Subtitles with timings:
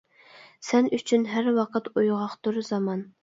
[0.69, 3.05] سەن ئۈچۈن ھەر ۋاقىت ئويغاقتۇر زامان.